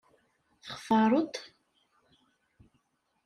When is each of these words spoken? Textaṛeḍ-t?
Textaṛeḍ-t? 0.63 1.35